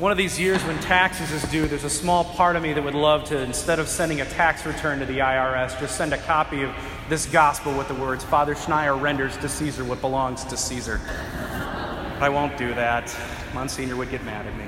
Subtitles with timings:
[0.00, 2.82] One of these years when taxes is due, there's a small part of me that
[2.82, 6.18] would love to, instead of sending a tax return to the IRS, just send a
[6.18, 6.74] copy of
[7.08, 11.00] this gospel with the words, Father Schneier renders to Caesar what belongs to Caesar.
[12.14, 13.16] But I won't do that.
[13.54, 14.64] Monsignor would get mad at me.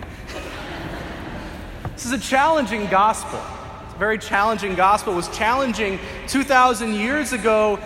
[1.95, 3.43] This is a challenging gospel.
[3.86, 5.14] It's a very challenging gospel.
[5.14, 5.98] It was challenging
[6.29, 7.79] 2,000 years ago,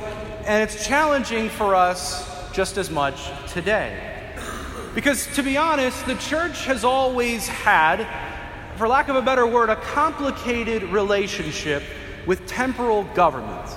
[0.45, 4.10] and it's challenging for us just as much today.
[4.95, 8.07] Because to be honest, the church has always had,
[8.77, 11.83] for lack of a better word, a complicated relationship
[12.27, 13.69] with temporal government.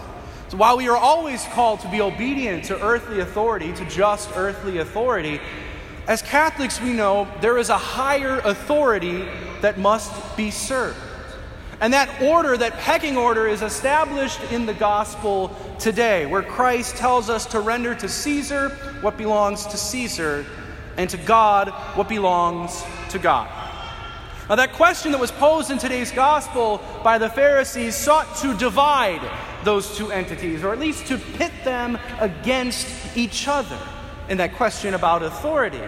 [0.49, 4.79] So while we are always called to be obedient to earthly authority, to just earthly
[4.79, 5.39] authority,
[6.07, 9.25] as Catholics we know there is a higher authority
[9.61, 10.97] that must be served.
[11.79, 17.29] And that order, that pecking order, is established in the gospel today, where Christ tells
[17.29, 18.69] us to render to Caesar
[19.01, 20.45] what belongs to Caesar
[20.97, 23.49] and to God what belongs to God.
[24.49, 29.21] Now, that question that was posed in today's gospel by the Pharisees sought to divide
[29.63, 33.79] those two entities, or at least to pit them against each other
[34.27, 35.81] in that question about authority.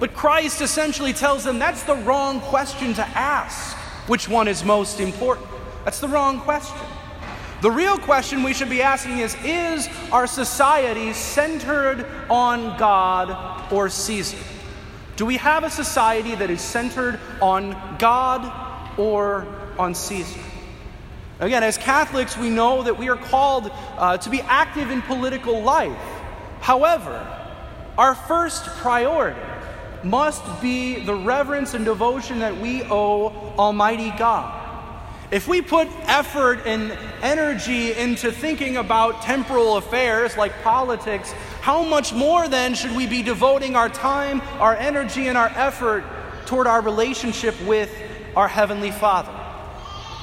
[0.00, 3.76] But Christ essentially tells them that's the wrong question to ask.
[4.08, 5.48] Which one is most important?
[5.84, 6.76] That's the wrong question.
[7.62, 13.88] The real question we should be asking is Is our society centered on God or
[13.88, 14.36] Caesar?
[15.16, 19.46] Do we have a society that is centered on God or
[19.78, 20.40] on Caesar?
[21.40, 25.62] Again, as Catholics, we know that we are called uh, to be active in political
[25.62, 25.96] life.
[26.60, 27.26] However,
[27.96, 29.40] our first priority
[30.02, 34.65] must be the reverence and devotion that we owe Almighty God.
[35.30, 41.32] If we put effort and energy into thinking about temporal affairs like politics,
[41.62, 46.04] how much more then should we be devoting our time, our energy, and our effort
[46.46, 47.92] toward our relationship with
[48.36, 49.32] our Heavenly Father?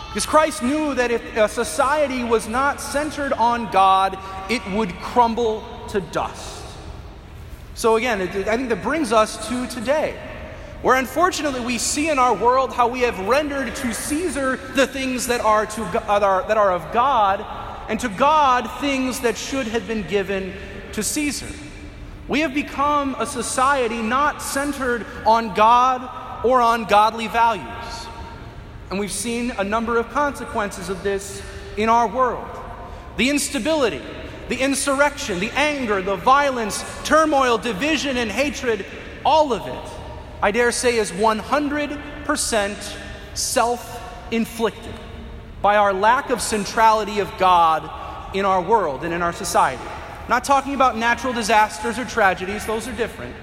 [0.08, 4.18] Because Christ knew that if a society was not centered on God,
[4.50, 6.64] it would crumble to dust.
[7.76, 10.18] So, again, I think that brings us to today
[10.84, 15.28] where unfortunately we see in our world how we have rendered to Caesar the things
[15.28, 17.44] that are, to, that are, that are of God,
[17.90, 20.54] and to God things that should have been given
[20.92, 21.48] to Caesar.
[22.28, 27.66] We have become a society not centered on God or on godly values.
[28.90, 31.42] And we've seen a number of consequences of this
[31.78, 32.48] in our world
[33.16, 34.02] the instability,
[34.50, 38.86] the insurrection, the anger, the violence, turmoil, division, and hatred,
[39.24, 39.93] all of it
[40.44, 42.98] I dare say, is 100%
[43.34, 44.94] self inflicted
[45.62, 49.82] by our lack of centrality of God in our world and in our society.
[50.28, 53.34] Not talking about natural disasters or tragedies, those are different.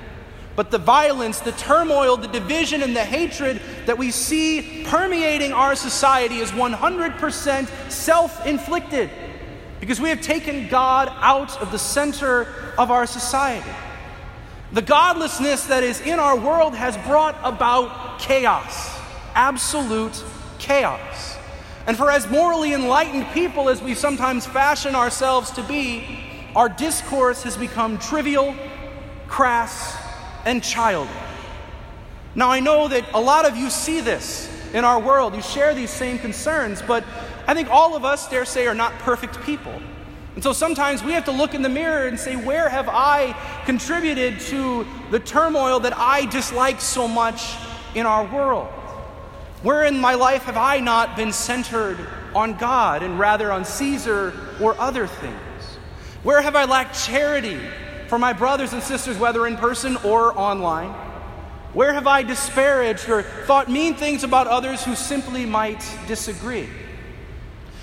[0.56, 5.76] But the violence, the turmoil, the division, and the hatred that we see permeating our
[5.76, 9.08] society is 100% self inflicted
[9.80, 13.70] because we have taken God out of the center of our society.
[14.72, 18.96] The godlessness that is in our world has brought about chaos,
[19.34, 20.22] absolute
[20.58, 21.36] chaos.
[21.88, 26.20] And for as morally enlightened people as we sometimes fashion ourselves to be,
[26.54, 28.54] our discourse has become trivial,
[29.26, 29.96] crass,
[30.44, 31.16] and childish.
[32.36, 35.34] Now, I know that a lot of you see this in our world.
[35.34, 37.02] You share these same concerns, but
[37.48, 39.82] I think all of us, dare say, are not perfect people.
[40.34, 43.34] And so sometimes we have to look in the mirror and say, where have I
[43.64, 47.56] contributed to the turmoil that I dislike so much
[47.94, 48.68] in our world?
[49.62, 51.98] Where in my life have I not been centered
[52.34, 55.36] on God and rather on Caesar or other things?
[56.22, 57.60] Where have I lacked charity
[58.06, 60.90] for my brothers and sisters, whether in person or online?
[61.72, 66.68] Where have I disparaged or thought mean things about others who simply might disagree?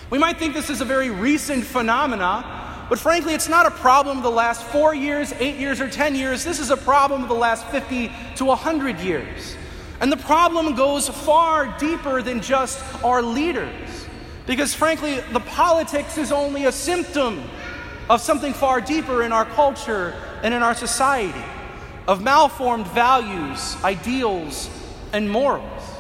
[0.09, 4.17] We might think this is a very recent phenomena, but frankly, it's not a problem
[4.17, 6.45] of the last four years, eight years, or 10 years.
[6.45, 9.57] This is a problem of the last 50 to 100 years.
[9.99, 14.07] And the problem goes far deeper than just our leaders.
[14.45, 17.43] Because frankly, the politics is only a symptom
[18.09, 21.43] of something far deeper in our culture and in our society,
[22.07, 24.69] of malformed values, ideals,
[25.11, 25.96] and morals.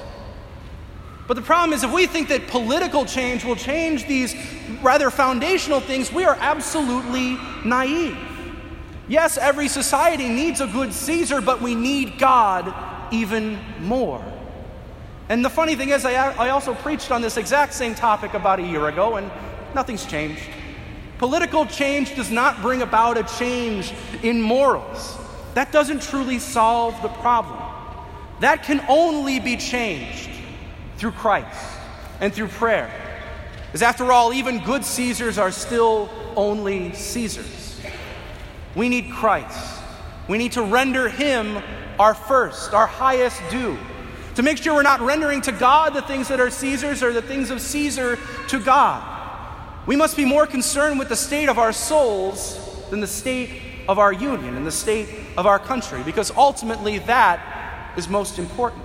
[1.27, 4.33] But the problem is, if we think that political change will change these
[4.81, 8.17] rather foundational things, we are absolutely naive.
[9.09, 12.73] Yes, every society needs a good Caesar, but we need God
[13.13, 14.23] even more.
[15.29, 18.59] And the funny thing is, I, I also preached on this exact same topic about
[18.59, 19.29] a year ago, and
[19.75, 20.43] nothing's changed.
[21.17, 23.93] Political change does not bring about a change
[24.23, 25.17] in morals.
[25.55, 27.59] That doesn't truly solve the problem.
[28.39, 30.29] that can only be changed
[30.97, 31.79] through Christ
[32.19, 32.91] and through prayer.
[33.67, 37.79] Because after all, even good Caesars are still only Caesars.
[38.75, 39.81] We need Christ.
[40.27, 41.61] We need to render him
[41.99, 43.77] our first, our highest due.
[44.35, 47.21] To make sure we're not rendering to God the things that are Caesar's or the
[47.21, 49.15] things of Caesar to God.
[49.87, 52.59] We must be more concerned with the state of our souls
[52.89, 53.49] than the state
[53.87, 58.83] of our union and the state of our country, because ultimately that is most important.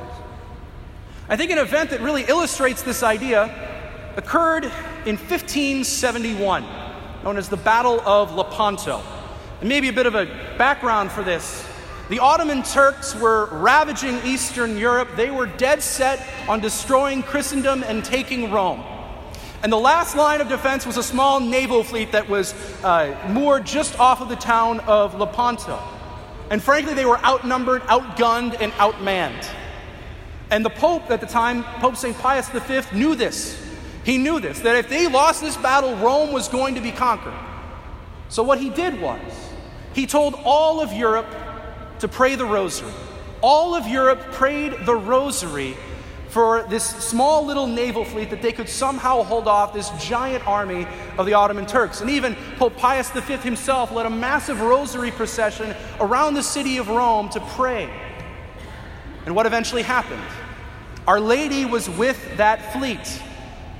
[1.29, 3.45] I think an event that really illustrates this idea
[4.17, 4.65] occurred
[5.07, 6.65] in 1571,
[7.23, 9.01] known as the Battle of Lepanto.
[9.61, 10.27] And maybe a bit of a
[10.59, 11.67] background for this.
[12.09, 15.11] The Ottoman Turks were ravaging Eastern Europe.
[15.17, 18.83] They were dead set on destroying Christendom and taking Rome.
[19.63, 22.53] And the last line of defense was a small naval fleet that was
[22.83, 25.81] uh, moored just off of the town of Lepanto.
[26.51, 29.49] And frankly, they were outnumbered, outgunned, and outmanned.
[30.53, 32.17] And the Pope at the time, Pope St.
[32.19, 33.59] Pius V, knew this.
[34.05, 37.33] He knew this, that if they lost this battle, Rome was going to be conquered.
[38.29, 39.21] So what he did was,
[39.95, 41.27] he told all of Europe
[42.01, 42.93] to pray the rosary.
[43.41, 45.75] All of Europe prayed the rosary
[46.29, 50.87] for this small little naval fleet that they could somehow hold off this giant army
[51.17, 52.03] of the Ottoman Turks.
[52.03, 56.89] And even Pope Pius V himself led a massive rosary procession around the city of
[56.89, 57.89] Rome to pray.
[59.25, 60.23] And what eventually happened?
[61.07, 63.23] Our Lady was with that fleet,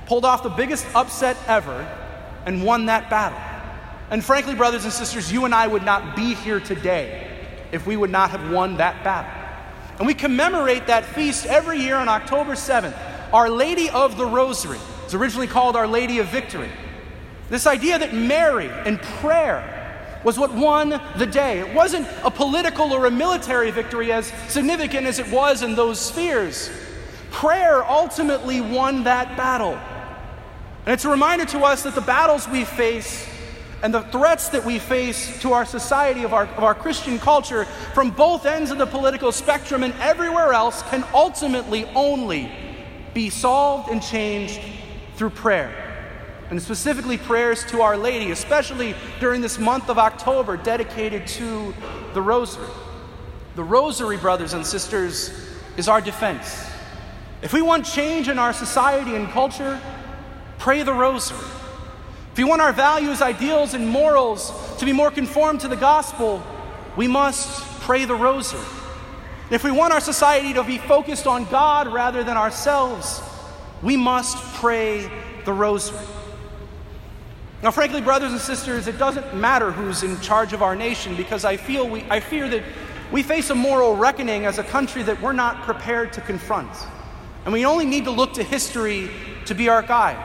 [0.07, 1.87] pulled off the biggest upset ever,
[2.45, 3.39] and won that battle.
[4.09, 7.29] And frankly, brothers and sisters, you and I would not be here today
[7.71, 9.31] if we would not have won that battle.
[9.97, 12.97] And we commemorate that feast every year on October 7th.
[13.31, 14.79] Our Lady of the Rosary.
[15.05, 16.69] It's originally called Our Lady of Victory.
[17.49, 19.69] This idea that Mary and prayer
[20.23, 21.59] was what won the day.
[21.59, 25.99] It wasn't a political or a military victory as significant as it was in those
[25.99, 26.69] spheres.
[27.33, 29.77] Prayer ultimately won that battle.
[30.85, 33.27] And it's a reminder to us that the battles we face
[33.81, 37.65] and the threats that we face to our society, of our, of our Christian culture,
[37.93, 42.51] from both ends of the political spectrum and everywhere else, can ultimately only
[43.13, 44.61] be solved and changed
[45.15, 45.73] through prayer.
[46.51, 51.73] And specifically, prayers to Our Lady, especially during this month of October dedicated to
[52.13, 52.69] the Rosary.
[53.55, 55.31] The Rosary, brothers and sisters,
[55.77, 56.69] is our defense.
[57.43, 59.79] If we want change in our society and culture,
[60.57, 61.45] pray the Rosary.
[62.33, 66.41] If we want our values, ideals, and morals to be more conformed to the gospel,
[66.97, 68.65] we must pray the rosary.
[69.51, 73.21] If we want our society to be focused on God rather than ourselves,
[73.83, 75.11] we must pray
[75.45, 76.03] the rosary.
[77.61, 81.45] Now, frankly, brothers and sisters, it doesn't matter who's in charge of our nation because
[81.45, 82.63] I feel we, I fear that
[83.11, 86.71] we face a moral reckoning as a country that we're not prepared to confront.
[87.45, 89.09] And we only need to look to history
[89.45, 90.17] to be our guide.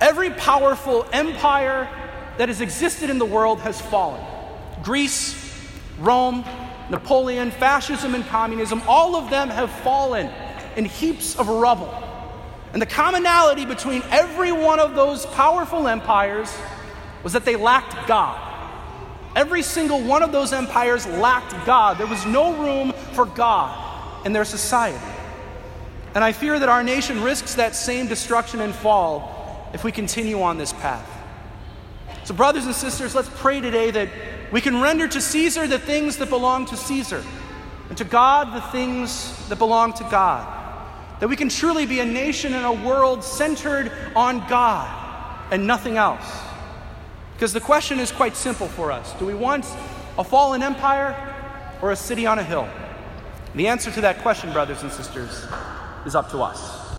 [0.00, 1.88] Every powerful empire
[2.38, 4.24] that has existed in the world has fallen.
[4.82, 5.34] Greece,
[5.98, 6.44] Rome,
[6.88, 10.30] Napoleon, fascism, and communism, all of them have fallen
[10.76, 11.92] in heaps of rubble.
[12.72, 16.56] And the commonality between every one of those powerful empires
[17.22, 18.44] was that they lacked God.
[19.34, 21.98] Every single one of those empires lacked God.
[21.98, 25.17] There was no room for God in their society.
[26.18, 30.42] And I fear that our nation risks that same destruction and fall if we continue
[30.42, 31.08] on this path.
[32.24, 34.08] So, brothers and sisters, let's pray today that
[34.50, 37.22] we can render to Caesar the things that belong to Caesar,
[37.88, 40.44] and to God the things that belong to God.
[41.20, 45.98] That we can truly be a nation and a world centered on God and nothing
[45.98, 46.42] else.
[47.34, 49.66] Because the question is quite simple for us Do we want
[50.18, 51.14] a fallen empire
[51.80, 52.68] or a city on a hill?
[53.54, 55.46] The answer to that question, brothers and sisters,
[56.06, 56.77] is up to us.